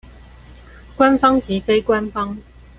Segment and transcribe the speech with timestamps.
[0.95, 2.35] 官方及非官方